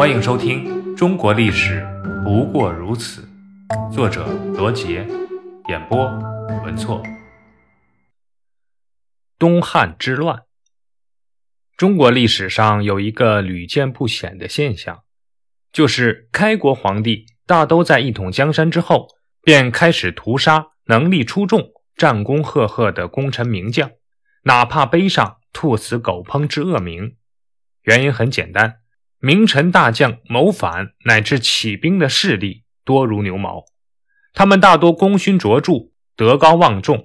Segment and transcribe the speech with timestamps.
[0.00, 0.64] 欢迎收听
[0.96, 1.86] 《中国历史
[2.24, 3.28] 不过如此》，
[3.92, 4.26] 作者
[4.56, 5.06] 罗杰，
[5.68, 6.06] 演播
[6.64, 7.02] 文措。
[9.38, 10.44] 东汉之乱，
[11.76, 15.00] 中国历史上有一个屡见不鲜的现象，
[15.70, 19.06] 就是开国皇帝大都在一统江山之后，
[19.42, 23.90] 便开始屠杀能力出众、战功赫赫的功臣名将，
[24.44, 27.18] 哪怕背上兔死狗烹之恶名。
[27.82, 28.78] 原因很简单。
[29.22, 33.66] 名臣大将谋反乃至起兵的势力多如牛毛，
[34.32, 37.04] 他们大多功勋卓著、德高望重，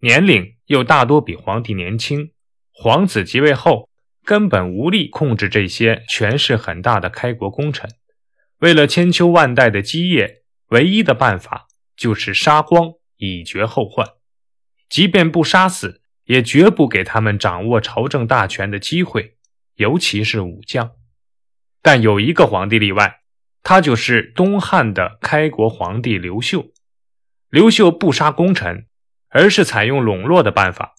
[0.00, 2.32] 年龄又大多比皇帝年轻。
[2.70, 3.88] 皇子即位后，
[4.24, 7.88] 根本无力控制这些权势很大的开国功臣。
[8.58, 14.06] 为了千秋万代的基业，唯一的办法就是杀光，以绝后患。
[14.90, 19.38] 即便不杀死，也绝不给他们掌握朝政大权的机会，
[19.76, 20.90] 尤其是武将。
[21.84, 23.20] 但有一个皇帝例外，
[23.62, 26.72] 他就是东汉的开国皇帝刘秀。
[27.50, 28.86] 刘秀不杀功臣，
[29.28, 30.94] 而是采用笼络的办法。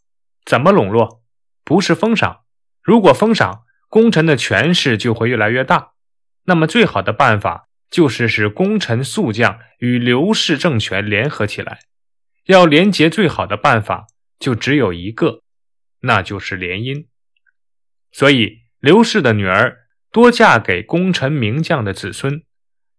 [0.46, 1.24] 怎么笼络？
[1.64, 2.42] 不是封赏。
[2.84, 5.94] 如果封赏，功臣的权势就会越来越大。
[6.44, 11.80] 那么，最好的办法就是使功臣宿将与刘氏政权联合起来。
[12.46, 14.06] 要联结，最好的办法
[14.38, 15.42] 就只有一个，
[16.02, 17.08] 那就是联姻。
[18.12, 19.85] 所以，刘氏的女儿。
[20.16, 22.42] 多嫁给功臣名将的子孙，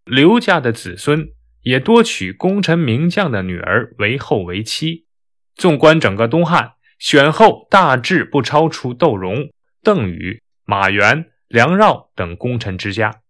[0.05, 1.31] 刘家的子孙
[1.63, 5.07] 也多娶功臣名将的女儿为后为妻。
[5.55, 9.49] 纵观整个东汉，选后大致不超出窦融、
[9.83, 13.23] 邓禹、马援、梁绕等功臣之家。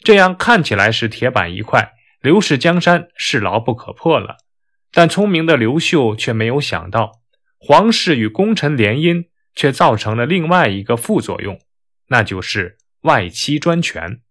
[0.00, 4.36] 这样看起来是铁板一块，刘氏江山是牢不可破了。
[4.92, 7.22] 但聪明的刘秀却没有想到，
[7.56, 11.58] 皇室与功臣联姻却造成了另外一个副作用，
[12.08, 12.76] 那就是。
[13.04, 14.22] 外戚专权。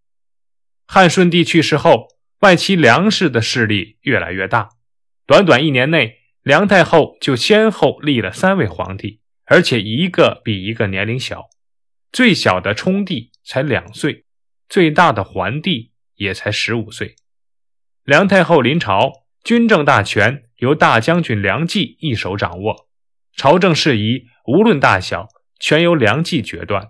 [0.87, 2.07] 汉顺帝去世后，
[2.39, 4.69] 外戚梁氏的势力越来越大。
[5.27, 11.49] 短短一年内，梁太后就先后立了三位皇帝，而且一个比一个年龄小。
[12.11, 14.25] 最小的冲帝才两岁，
[14.67, 17.15] 最大的桓帝也才十五岁。
[18.03, 19.11] 梁太后临朝，
[19.43, 22.87] 军政大权由大将军梁冀一手掌握，
[23.35, 26.89] 朝政事宜无论大小，全由梁冀决断。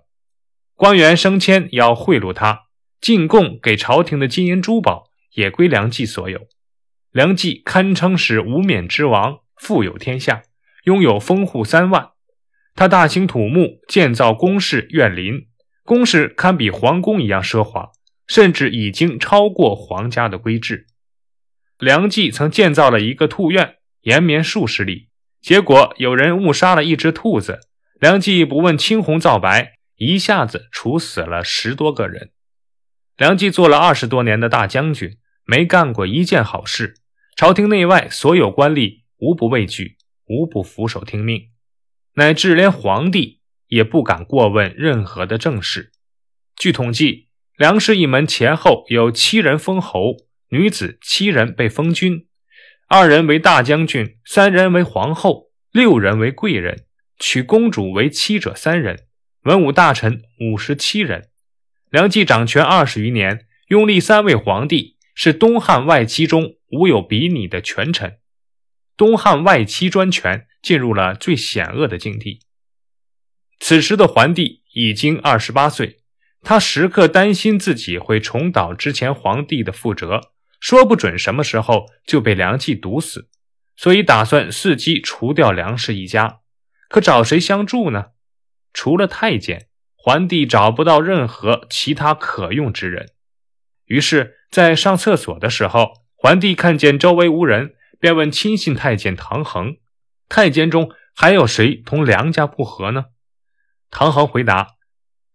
[0.75, 2.63] 官员升迁要贿赂他，
[2.99, 6.47] 进贡给朝廷的金银珠宝也归梁冀所有。
[7.11, 10.41] 梁冀堪称是无冕之王，富有天下，
[10.85, 12.09] 拥有封户三万。
[12.75, 15.45] 他大兴土木，建造宫室苑林，
[15.83, 17.91] 宫室堪比皇宫一样奢华，
[18.25, 20.87] 甚至已经超过皇家的规制。
[21.77, 27.59] 梁冀曾建造了一个兔院，延绵数十里，结果有人误杀了一只兔子，
[27.99, 29.73] 梁冀不问青红皂白。
[29.95, 32.31] 一下子处死了十多个人。
[33.15, 36.95] 梁冀做了二十多年的大将军，没干过一件好事。
[37.35, 41.49] 朝廷内外所有官吏无不畏惧，无不俯首听命，
[42.13, 45.91] 乃至连皇帝也不敢过问任何的政事。
[46.55, 50.17] 据统计，梁氏一门前后有七人封侯，
[50.49, 52.27] 女子七人被封君，
[52.87, 56.85] 二人为大将军，三人为皇后，六人为贵人，
[57.17, 59.07] 娶公主为妻者三人。
[59.43, 61.27] 文武大臣五十七人，
[61.89, 68.19] 梁冀掌权二十余年，拥立三位皇帝，是东汉外戚中无有比拟的权臣。
[68.95, 72.39] 东汉外戚专权进入了最险恶的境地。
[73.59, 75.99] 此时的桓帝已经二十八岁，
[76.41, 80.31] 他时刻担心自己会重蹈之前皇帝的覆辙，
[80.61, 83.27] 说不准什么时候就被梁冀毒死，
[83.75, 86.39] 所以打算伺机除掉梁氏一家。
[86.87, 88.05] 可找谁相助呢？
[88.73, 93.11] 除了太监，桓帝找不到任何其他可用之人。
[93.85, 99.77] 于是，在上厕所的时候，桓帝看见周围无人，便问亲信太监唐衡
[100.27, 103.05] ：“太监中还有谁同梁家不和呢？”
[103.91, 104.69] 唐衡回答：“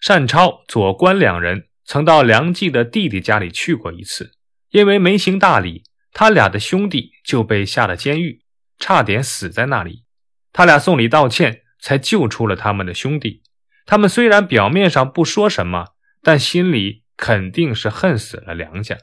[0.05, 4.33] 单超、左官两人曾到梁冀的弟弟家里去过一次，
[4.71, 8.43] 因为没行大礼，他俩的兄弟就被下了监狱，
[8.79, 10.05] 差点死在那里。
[10.53, 13.43] 他俩送礼道歉。”才救出了他们的兄弟。
[13.87, 15.89] 他们虽然表面上不说什么，
[16.23, 18.99] 但心里肯定是恨死了梁家。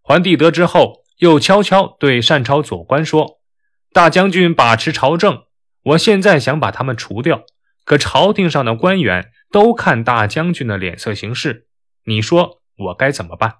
[0.00, 3.40] 桓帝得知后，又悄悄对单超、左官说
[3.92, 5.44] ：“大将军把持朝政，
[5.82, 7.44] 我现在想把他们除掉，
[7.84, 11.66] 可朝廷上的官员都看大将军的脸色行事。
[12.04, 13.56] 你说我该怎么办？”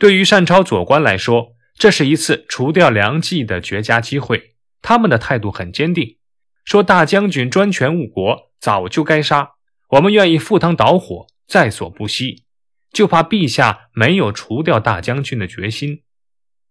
[0.00, 4.54] 对于单超、左官来说，这是一次除掉梁冀的绝佳机会。
[4.80, 6.18] 他们的态度很坚定。
[6.64, 9.52] 说大将军专权误国，早就该杀。
[9.90, 12.44] 我们愿意赴汤蹈火，在所不惜。
[12.92, 16.04] 就怕陛下没有除掉大将军的决心。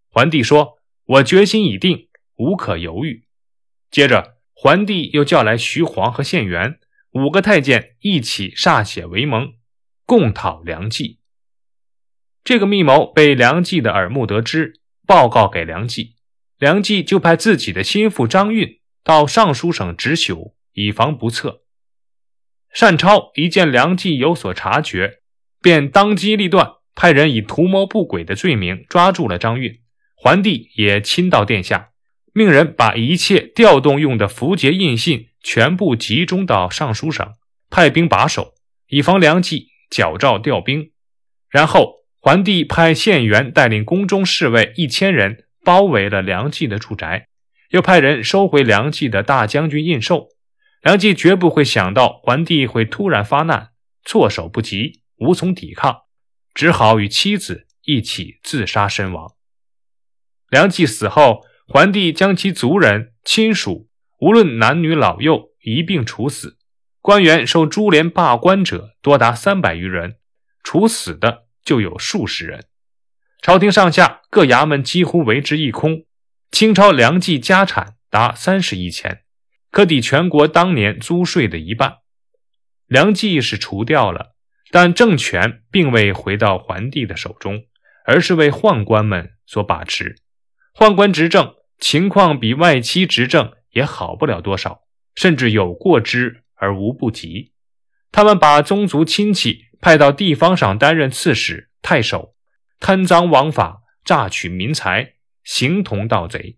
[0.08, 3.26] 桓帝说：“我决心已定，无可犹豫。”
[3.92, 6.78] 接着，桓帝又叫来徐晃和献元
[7.10, 9.52] 五个太监一起歃血为盟，
[10.06, 11.20] 共讨梁冀。
[12.42, 16.16] 这个密谋被梁冀的耳目得知，报告给梁冀，
[16.58, 21.62] 梁冀就派自己的心腹张运到尚书省执宿，以防不测。
[22.76, 25.20] 单超一见梁冀有所察觉，
[25.62, 29.80] 便当机立断，派人以图谋不轨的罪名抓住了张运。
[30.16, 31.90] 桓帝也亲到殿下，
[32.32, 37.34] 命人把一切调动用的符节印信全部集中到尚书省，
[37.70, 38.54] 派兵把守，
[38.88, 40.90] 以防梁冀矫诏调兵。
[41.48, 42.02] 然后。
[42.26, 47.28] 桓帝派县元带领宫中侍卫一千人包围了梁冀的住宅，
[47.74, 50.28] 又派人收回梁冀的大将军印绶。
[50.80, 53.70] 梁冀绝不会想到桓帝会突然发难，
[54.04, 56.02] 措手不及，无从抵抗，
[56.54, 59.32] 只好与妻子一起自杀身亡。
[60.50, 63.88] 梁冀死后，桓帝将其族人、亲属，
[64.20, 66.56] 无论男女老幼，一并处死。
[67.00, 70.18] 官员受株连罢官者多达三百余人，
[70.62, 71.42] 处死的。
[71.64, 72.66] 就有数十人，
[73.40, 76.04] 朝廷上下各衙门几乎为之一空。
[76.54, 79.24] 清朝粮计家产达三十亿钱，
[79.72, 81.96] 可抵全国当年租税的一半。
[82.86, 84.36] 粮计是除掉了，
[84.70, 87.64] 但政权并未回到桓帝的手中，
[88.06, 90.14] 而是为宦官们所把持。
[90.76, 94.82] 宦官执政情况比外戚执政也好不了多少，
[95.16, 97.50] 甚至有过之而无不及。
[98.12, 99.64] 他们把宗族亲戚。
[99.80, 102.34] 派到地方上担任刺史、太守，
[102.80, 106.56] 贪赃枉法，榨取民财，形同盗贼。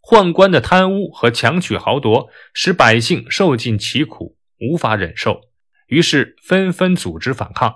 [0.00, 5.40] 宦官的贪污和强取豪夺，使百姓受尽其苦，无法忍受，
[5.88, 7.74] 于是纷纷组织反抗。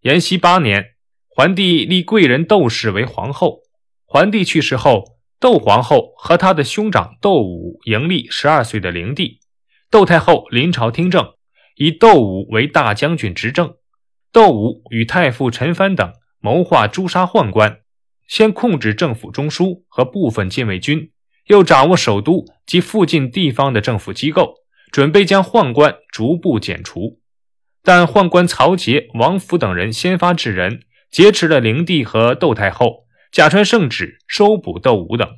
[0.00, 0.96] 延熙八年，
[1.28, 3.60] 桓帝立贵人窦氏为皇后。
[4.04, 9.40] 桓帝去世后，窦皇后和他的兄长窦武迎立十二岁的灵帝。
[9.90, 11.34] 窦太后临朝听政，
[11.76, 13.76] 以窦武为大将军执政。
[14.32, 17.80] 窦武与太傅陈蕃等谋划诛杀宦官，
[18.26, 21.10] 先控制政府中枢和部分禁卫军，
[21.46, 24.54] 又掌握首都及附近地方的政府机构，
[24.90, 27.20] 准备将宦官逐步剪除。
[27.82, 35.28] 但宦官曹节、王府等人先发制人，劫持了灵帝和窦太后，假传圣旨收捕窦武等。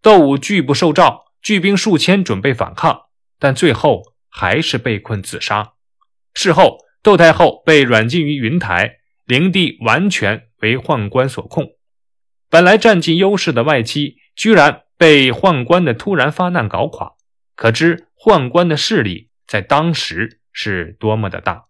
[0.00, 3.02] 窦武拒不受诏，聚兵数千准备反抗，
[3.38, 5.72] 但最后还是被困自杀。
[6.34, 6.78] 事后。
[7.04, 11.72] 窦太后被软禁于云台，灵帝完全为宦官所控。
[12.54, 17.14] 本来占尽优势的外戚，居然被宦官的突然发难搞垮，
[17.56, 21.64] 可知宦官的势力在当时是多么的大。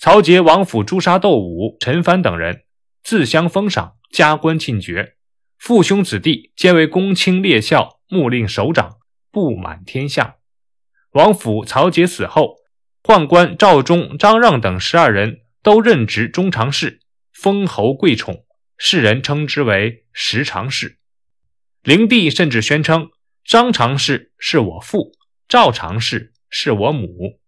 [0.00, 2.64] 曹节王府诛杀窦武、陈蕃等人，
[3.04, 5.14] 自相封赏，加官进爵，
[5.60, 8.96] 父兄子弟皆为公卿列校、牧令首长，
[9.30, 10.38] 布满天下。
[11.12, 12.56] 王府曹节死后。
[13.04, 16.98] 宦官赵忠、张让等十二人都任职中常侍，
[17.32, 18.44] 封侯贵宠，
[18.84, 20.98] 世人称之为十常侍。
[21.84, 23.12] 灵帝甚至宣称
[23.46, 25.12] ：“张常侍是我父，
[25.46, 27.38] 赵常侍是我母。”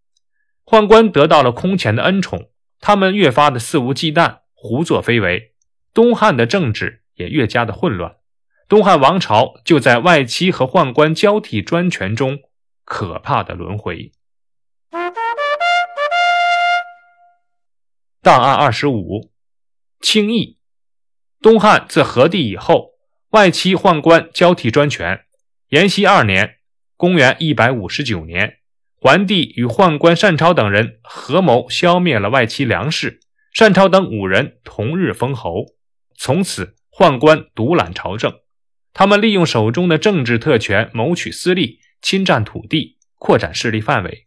[0.64, 5.56] 宦官得到了空前的恩宠，他们越发的肆无忌惮，胡作非为。
[5.92, 8.14] 东汉的政治也越加的混乱，
[8.68, 12.38] 东汉王朝就在外戚和宦官交替专权中
[12.84, 14.12] 可怕的轮回。
[18.22, 19.32] 档案二十五，
[20.00, 20.60] 清议。
[21.44, 22.92] 东汉自和帝以后，
[23.32, 25.24] 外戚宦官交替专权。
[25.68, 26.54] 延熙二年
[26.96, 28.60] （公元一百五十九年），
[28.96, 33.20] 桓帝与宦官单超等人合谋消灭了外戚梁氏。
[33.58, 35.66] 单超等五人同日封侯。
[36.16, 38.32] 从此，宦官独揽朝政。
[38.94, 44.24] 他们利用手中的政治特权，谋取私利，侵占土地，扩展势力范围。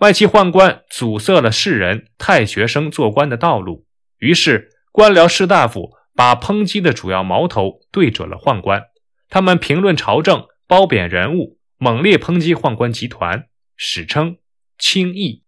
[0.00, 3.86] 外戚宦官阻塞了士人、太学生做官的道路，
[4.18, 8.82] 于是官僚士大夫把抨击的主要矛头对准了宦官。
[9.30, 14.36] 他们评论朝政，褒贬人物，猛烈抨击宦官集团，史称
[14.76, 15.44] “清议”。